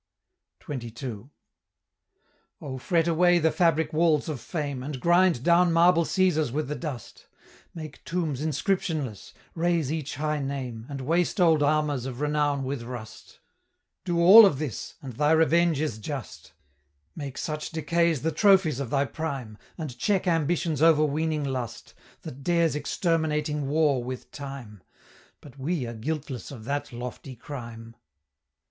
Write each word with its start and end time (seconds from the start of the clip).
XXII. 0.65 1.25
"O 2.59 2.79
fret 2.79 3.07
away 3.07 3.37
the 3.37 3.51
fabric 3.51 3.93
walls 3.93 4.27
of 4.29 4.39
Fame, 4.39 4.81
And 4.81 4.99
grind 4.99 5.43
down 5.43 5.71
marble 5.71 6.05
Cæsars 6.05 6.51
with 6.51 6.69
the 6.69 6.73
dust: 6.75 7.27
Make 7.75 8.03
tombs 8.03 8.41
inscriptionless 8.43 9.33
raze 9.53 9.93
each 9.93 10.15
high 10.15 10.39
name, 10.41 10.87
And 10.89 11.01
waste 11.01 11.39
old 11.39 11.61
armors 11.61 12.07
of 12.07 12.19
renown 12.19 12.63
with 12.63 12.81
rust: 12.81 13.41
Do 14.03 14.17
all 14.19 14.43
of 14.47 14.57
this, 14.57 14.95
and 15.03 15.13
thy 15.13 15.33
revenge 15.33 15.79
is 15.79 15.99
just: 15.99 16.53
Make 17.15 17.37
such 17.37 17.69
decays 17.69 18.23
the 18.23 18.31
trophies 18.31 18.79
of 18.79 18.89
thy 18.89 19.05
prime, 19.05 19.55
And 19.77 19.95
check 19.99 20.25
Ambition's 20.25 20.81
overweening 20.81 21.43
lust, 21.43 21.93
That 22.23 22.41
dares 22.41 22.75
exterminating 22.75 23.67
war 23.67 24.03
with 24.03 24.31
Time, 24.31 24.81
But 25.41 25.59
we 25.59 25.85
are 25.85 25.93
guiltless 25.93 26.49
of 26.49 26.63
that 26.65 26.91
lofty 26.91 27.35
crime." 27.35 27.95